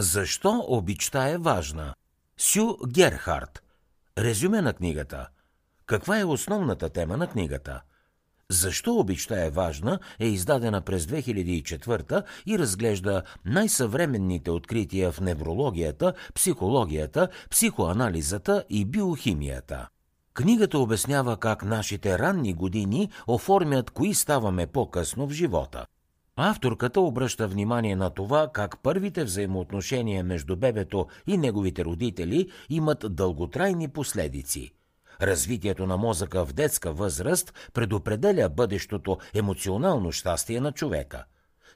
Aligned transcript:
Защо 0.00 0.64
обичта 0.68 1.28
е 1.28 1.38
важна? 1.38 1.94
Сю 2.38 2.76
Герхард. 2.88 3.62
Резюме 4.18 4.62
на 4.62 4.72
книгата. 4.72 5.28
Каква 5.86 6.18
е 6.18 6.24
основната 6.24 6.88
тема 6.88 7.16
на 7.16 7.26
книгата? 7.26 7.80
Защо 8.50 8.94
обичта 8.94 9.44
е 9.44 9.50
важна 9.50 9.98
е 10.18 10.26
издадена 10.26 10.80
през 10.80 11.06
2004 11.06 12.22
и 12.46 12.58
разглежда 12.58 13.22
най-съвременните 13.44 14.50
открития 14.50 15.12
в 15.12 15.20
неврологията, 15.20 16.12
психологията, 16.34 17.28
психоанализата 17.50 18.64
и 18.70 18.84
биохимията. 18.84 19.88
Книгата 20.34 20.78
обяснява 20.78 21.36
как 21.36 21.64
нашите 21.64 22.18
ранни 22.18 22.54
години 22.54 23.10
оформят 23.26 23.90
кои 23.90 24.14
ставаме 24.14 24.66
по-късно 24.66 25.26
в 25.26 25.32
живота. 25.32 25.86
Авторката 26.42 27.00
обръща 27.00 27.48
внимание 27.48 27.96
на 27.96 28.10
това 28.10 28.48
как 28.52 28.82
първите 28.82 29.24
взаимоотношения 29.24 30.24
между 30.24 30.56
бебето 30.56 31.06
и 31.26 31.38
неговите 31.38 31.84
родители 31.84 32.50
имат 32.70 33.04
дълготрайни 33.10 33.88
последици. 33.88 34.72
Развитието 35.22 35.86
на 35.86 35.96
мозъка 35.96 36.46
в 36.46 36.52
детска 36.52 36.92
възраст 36.92 37.70
предопределя 37.74 38.48
бъдещото 38.48 39.18
емоционално 39.34 40.12
щастие 40.12 40.60
на 40.60 40.72
човека. 40.72 41.24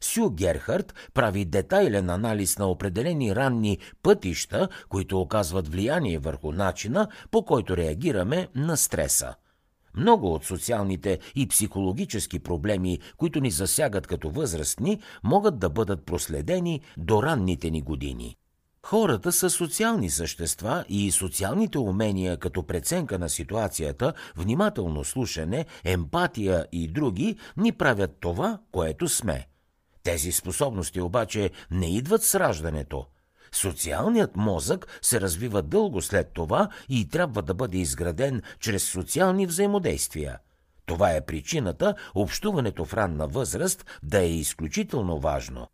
Сю 0.00 0.30
Герхард 0.30 0.94
прави 1.14 1.44
детайлен 1.44 2.10
анализ 2.10 2.58
на 2.58 2.66
определени 2.66 3.36
ранни 3.36 3.78
пътища, 4.02 4.68
които 4.88 5.20
оказват 5.20 5.68
влияние 5.68 6.18
върху 6.18 6.52
начина, 6.52 7.08
по 7.30 7.44
който 7.44 7.76
реагираме 7.76 8.48
на 8.54 8.76
стреса. 8.76 9.34
Много 9.96 10.34
от 10.34 10.44
социалните 10.44 11.18
и 11.34 11.48
психологически 11.48 12.38
проблеми, 12.38 12.98
които 13.16 13.40
ни 13.40 13.50
засягат 13.50 14.06
като 14.06 14.30
възрастни, 14.30 15.00
могат 15.24 15.58
да 15.58 15.70
бъдат 15.70 16.06
проследени 16.06 16.80
до 16.96 17.22
ранните 17.22 17.70
ни 17.70 17.82
години. 17.82 18.36
Хората 18.86 19.32
са 19.32 19.50
социални 19.50 20.10
същества 20.10 20.84
и 20.88 21.10
социалните 21.10 21.78
умения 21.78 22.36
като 22.36 22.62
преценка 22.62 23.18
на 23.18 23.28
ситуацията, 23.28 24.12
внимателно 24.36 25.04
слушане, 25.04 25.66
емпатия 25.84 26.66
и 26.72 26.88
други 26.88 27.36
ни 27.56 27.72
правят 27.72 28.16
това, 28.20 28.58
което 28.72 29.08
сме. 29.08 29.46
Тези 30.02 30.32
способности 30.32 31.00
обаче 31.00 31.50
не 31.70 31.96
идват 31.96 32.22
с 32.22 32.34
раждането. 32.34 33.06
Социалният 33.54 34.36
мозък 34.36 34.98
се 35.02 35.20
развива 35.20 35.62
дълго 35.62 36.02
след 36.02 36.32
това 36.32 36.68
и 36.88 37.08
трябва 37.08 37.42
да 37.42 37.54
бъде 37.54 37.78
изграден 37.78 38.42
чрез 38.60 38.84
социални 38.84 39.46
взаимодействия. 39.46 40.38
Това 40.86 41.10
е 41.10 41.26
причината 41.26 41.94
общуването 42.14 42.84
в 42.84 42.94
ранна 42.94 43.28
възраст 43.28 43.86
да 44.02 44.20
е 44.20 44.30
изключително 44.30 45.18
важно. 45.18 45.66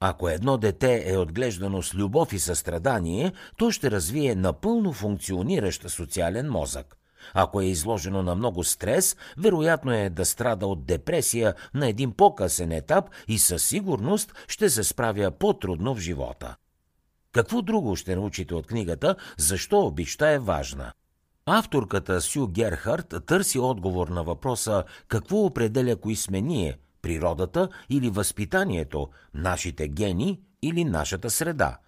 Ако 0.00 0.28
едно 0.28 0.56
дете 0.56 1.04
е 1.06 1.16
отглеждано 1.16 1.82
с 1.82 1.94
любов 1.94 2.32
и 2.32 2.38
състрадание, 2.38 3.32
то 3.56 3.70
ще 3.70 3.90
развие 3.90 4.34
напълно 4.34 4.92
функциониращ 4.92 5.90
социален 5.90 6.50
мозък. 6.50 6.96
Ако 7.34 7.60
е 7.60 7.64
изложено 7.64 8.22
на 8.22 8.34
много 8.34 8.64
стрес, 8.64 9.16
вероятно 9.38 9.92
е 9.92 10.10
да 10.10 10.24
страда 10.24 10.66
от 10.66 10.86
депресия 10.86 11.54
на 11.74 11.88
един 11.88 12.12
по-късен 12.12 12.72
етап 12.72 13.04
и 13.28 13.38
със 13.38 13.64
сигурност 13.64 14.32
ще 14.48 14.70
се 14.70 14.84
справя 14.84 15.30
по-трудно 15.30 15.94
в 15.94 16.00
живота. 16.00 16.56
Какво 17.32 17.62
друго 17.62 17.96
ще 17.96 18.16
научите 18.16 18.54
от 18.54 18.66
книгата 18.66 19.16
«Защо 19.38 19.80
обичта 19.80 20.30
е 20.30 20.38
важна»? 20.38 20.92
Авторката 21.46 22.20
Сю 22.20 22.46
Герхард 22.46 23.14
търси 23.26 23.58
отговор 23.58 24.08
на 24.08 24.24
въпроса 24.24 24.84
какво 25.08 25.36
определя 25.36 25.96
кои 25.96 26.16
сме 26.16 26.40
ние– 26.40 26.78
природата 27.02 27.68
или 27.90 28.10
възпитанието, 28.10 29.08
нашите 29.34 29.88
гени 29.88 30.40
или 30.62 30.84
нашата 30.84 31.30
среда. 31.30 31.78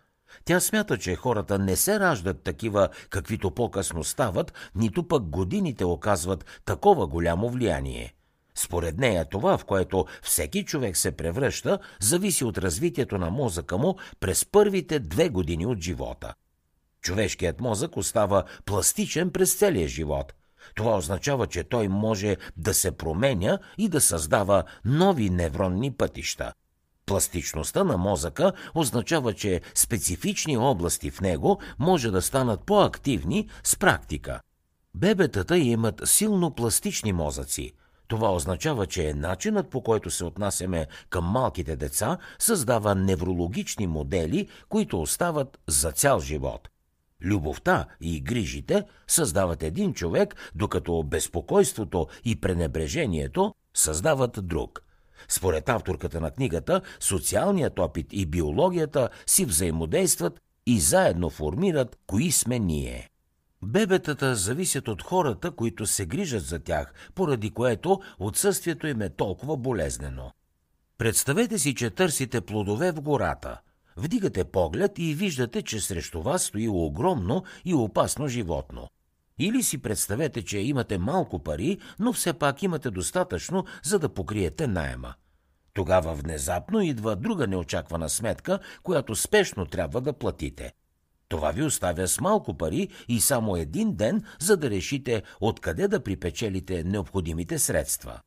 Тя 0.44 0.60
смята, 0.60 0.98
че 0.98 1.16
хората 1.16 1.58
не 1.58 1.76
се 1.76 2.00
раждат 2.00 2.42
такива, 2.42 2.88
каквито 3.10 3.50
по-късно 3.50 4.04
стават, 4.04 4.54
нито 4.74 5.08
пък 5.08 5.22
годините 5.22 5.84
оказват 5.84 6.62
такова 6.64 7.06
голямо 7.06 7.48
влияние. 7.48 8.14
Според 8.54 8.98
нея 8.98 9.28
това, 9.28 9.58
в 9.58 9.64
което 9.64 10.06
всеки 10.22 10.64
човек 10.64 10.96
се 10.96 11.12
превръща, 11.12 11.78
зависи 12.00 12.44
от 12.44 12.58
развитието 12.58 13.18
на 13.18 13.30
мозъка 13.30 13.78
му 13.78 13.96
през 14.20 14.44
първите 14.44 14.98
две 14.98 15.28
години 15.28 15.66
от 15.66 15.80
живота. 15.80 16.34
Човешкият 17.02 17.60
мозък 17.60 17.96
остава 17.96 18.44
пластичен 18.64 19.30
през 19.30 19.54
целия 19.54 19.88
живот– 19.88 20.32
това 20.74 20.96
означава, 20.96 21.46
че 21.46 21.64
той 21.64 21.88
може 21.88 22.36
да 22.56 22.74
се 22.74 22.92
променя 22.92 23.58
и 23.78 23.88
да 23.88 24.00
създава 24.00 24.64
нови 24.84 25.30
невронни 25.30 25.92
пътища. 25.92 26.52
Пластичността 27.06 27.84
на 27.84 27.96
мозъка 27.96 28.52
означава, 28.74 29.34
че 29.34 29.60
специфични 29.74 30.56
области 30.56 31.10
в 31.10 31.20
него 31.20 31.60
може 31.78 32.10
да 32.10 32.22
станат 32.22 32.66
по-активни 32.66 33.48
с 33.64 33.76
практика. 33.76 34.40
Бебетата 34.94 35.58
имат 35.58 36.00
силно 36.04 36.54
пластични 36.54 37.12
мозъци. 37.12 37.72
Това 38.12 38.34
означава, 38.34 38.86
че 38.86 39.14
начинът 39.14 39.70
по 39.70 39.82
който 39.82 40.10
се 40.10 40.24
отнасяме 40.24 40.86
към 41.10 41.24
малките 41.24 41.76
деца 41.76 42.18
създава 42.38 42.94
неврологични 42.94 43.86
модели, 43.86 44.48
които 44.68 45.00
остават 45.00 45.58
за 45.68 45.92
цял 45.92 46.20
живот. 46.20 46.68
Любовта 47.22 47.86
и 48.00 48.20
грижите 48.20 48.84
създават 49.06 49.62
един 49.62 49.94
човек, 49.94 50.34
докато 50.54 51.02
безпокойството 51.02 52.06
и 52.24 52.40
пренебрежението 52.40 53.54
създават 53.74 54.38
друг. 54.42 54.82
Според 55.28 55.68
авторката 55.68 56.20
на 56.20 56.30
книгата, 56.30 56.80
социалният 57.00 57.78
опит 57.78 58.06
и 58.12 58.26
биологията 58.26 59.08
си 59.26 59.44
взаимодействат 59.44 60.40
и 60.66 60.80
заедно 60.80 61.30
формират 61.30 61.98
кои 62.06 62.32
сме 62.32 62.58
ние. 62.58 63.11
Бебетата 63.64 64.34
зависят 64.34 64.88
от 64.88 65.02
хората, 65.02 65.50
които 65.50 65.86
се 65.86 66.06
грижат 66.06 66.44
за 66.44 66.58
тях, 66.58 66.94
поради 67.14 67.50
което 67.50 68.00
отсъствието 68.18 68.86
им 68.86 69.02
е 69.02 69.08
толкова 69.08 69.56
болезнено. 69.56 70.32
Представете 70.98 71.58
си, 71.58 71.74
че 71.74 71.90
търсите 71.90 72.40
плодове 72.40 72.92
в 72.92 73.00
гората– 73.00 73.60
Вдигате 73.96 74.44
поглед 74.44 74.98
и 74.98 75.14
виждате, 75.14 75.62
че 75.62 75.80
срещу 75.80 76.22
вас 76.22 76.42
стои 76.42 76.68
огромно 76.68 77.44
и 77.64 77.74
опасно 77.74 78.28
животно. 78.28 78.88
Или 79.38 79.62
си 79.62 79.82
представете, 79.82 80.44
че 80.44 80.58
имате 80.58 80.98
малко 80.98 81.38
пари, 81.38 81.78
но 81.98 82.12
все 82.12 82.32
пак 82.32 82.62
имате 82.62 82.90
достатъчно, 82.90 83.64
за 83.82 83.98
да 83.98 84.08
покриете 84.08 84.66
найема. 84.66 85.14
Тогава 85.74 86.14
внезапно 86.14 86.80
идва 86.80 87.16
друга 87.16 87.46
неочаквана 87.46 88.08
сметка, 88.08 88.58
която 88.82 89.16
спешно 89.16 89.66
трябва 89.66 90.00
да 90.00 90.12
платите. 90.12 90.72
Това 91.32 91.50
ви 91.50 91.62
оставя 91.62 92.08
с 92.08 92.20
малко 92.20 92.54
пари 92.54 92.88
и 93.08 93.20
само 93.20 93.56
един 93.56 93.94
ден, 93.94 94.22
за 94.40 94.56
да 94.56 94.70
решите 94.70 95.22
откъде 95.40 95.88
да 95.88 96.02
припечелите 96.02 96.84
необходимите 96.84 97.58
средства. 97.58 98.20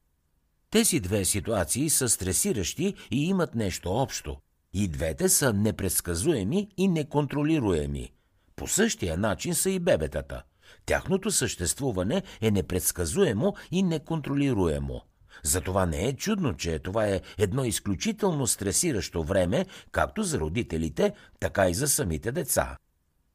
Тези 0.69 0.99
две 0.99 1.25
ситуации 1.25 1.89
са 1.89 2.09
стресиращи 2.09 2.93
и 3.11 3.27
имат 3.27 3.55
нещо 3.55 3.89
общо. 3.91 4.37
И 4.73 4.87
двете 4.87 5.29
са 5.29 5.53
непредсказуеми 5.53 6.69
и 6.77 6.87
неконтролируеми. 6.87 8.11
По 8.55 8.67
същия 8.67 9.17
начин 9.17 9.55
са 9.55 9.69
и 9.69 9.79
бебетата. 9.79 10.43
Тяхното 10.85 11.31
съществуване 11.31 12.23
е 12.41 12.51
непредсказуемо 12.51 13.55
и 13.71 13.83
неконтролируемо. 13.83 15.01
Затова 15.43 15.85
не 15.85 16.07
е 16.07 16.13
чудно, 16.13 16.53
че 16.53 16.79
това 16.79 17.07
е 17.07 17.21
едно 17.37 17.65
изключително 17.65 18.47
стресиращо 18.47 19.23
време, 19.23 19.65
както 19.91 20.23
за 20.23 20.39
родителите, 20.39 21.13
така 21.39 21.69
и 21.69 21.73
за 21.73 21.87
самите 21.87 22.31
деца. 22.31 22.77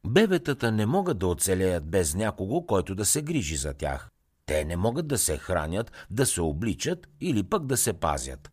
Бебетата 0.06 0.72
не 0.72 0.86
могат 0.86 1.18
да 1.18 1.26
оцелеят 1.26 1.90
без 1.90 2.14
някого, 2.14 2.66
който 2.66 2.94
да 2.94 3.04
се 3.04 3.22
грижи 3.22 3.56
за 3.56 3.74
тях. 3.74 4.10
Те 4.46 4.64
не 4.64 4.76
могат 4.76 5.06
да 5.06 5.18
се 5.18 5.36
хранят, 5.36 5.92
да 6.10 6.26
се 6.26 6.40
обличат 6.40 7.08
или 7.20 7.42
пък 7.42 7.66
да 7.66 7.76
се 7.76 7.92
пазят. 7.92 8.50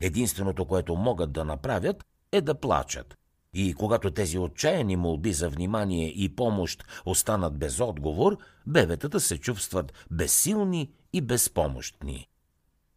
Единственото, 0.00 0.64
което 0.64 0.96
могат 0.96 1.32
да 1.32 1.44
направят, 1.44 2.04
е 2.32 2.40
да 2.40 2.54
плачат. 2.54 3.14
И 3.54 3.74
когато 3.74 4.10
тези 4.10 4.38
отчаяни 4.38 4.96
молби 4.96 5.32
за 5.32 5.48
внимание 5.48 6.08
и 6.08 6.36
помощ 6.36 6.84
останат 7.06 7.58
без 7.58 7.80
отговор, 7.80 8.36
бебетата 8.66 9.20
се 9.20 9.38
чувстват 9.38 9.92
безсилни 10.10 10.90
и 11.12 11.20
безпомощни. 11.20 12.28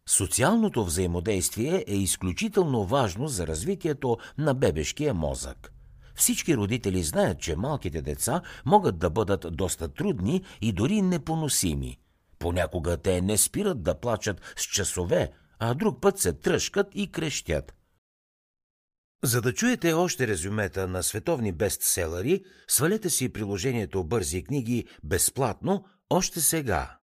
Социалното 0.08 0.84
взаимодействие 0.84 1.84
е 1.86 1.94
изключително 1.94 2.84
важно 2.84 3.28
за 3.28 3.46
развитието 3.46 4.18
на 4.38 4.54
бебешкия 4.54 5.14
мозък. 5.14 5.72
Всички 6.14 6.56
родители 6.56 7.02
знаят, 7.02 7.40
че 7.40 7.56
малките 7.56 8.02
деца 8.02 8.42
могат 8.66 8.98
да 8.98 9.10
бъдат 9.10 9.46
доста 9.50 9.88
трудни 9.88 10.42
и 10.60 10.72
дори 10.72 11.02
непоносими. 11.02 11.98
Понякога 12.38 12.96
те 12.96 13.20
не 13.20 13.38
спират 13.38 13.82
да 13.82 14.00
плачат 14.00 14.40
с 14.56 14.62
часове, 14.62 15.30
а 15.58 15.74
друг 15.74 16.00
път 16.00 16.18
се 16.18 16.32
тръжкат 16.32 16.86
и 16.94 17.12
крещят– 17.12 17.74
за 19.24 19.40
да 19.40 19.54
чуете 19.54 19.92
още 19.92 20.26
резюмета 20.26 20.88
на 20.88 21.02
световни 21.02 21.52
бестселери, 21.52 22.44
свалете 22.68 23.10
си 23.10 23.32
приложението 23.32 24.04
Бързи 24.04 24.44
книги 24.44 24.86
безплатно 25.04 25.84
още 26.10 26.40
сега. 26.40 26.98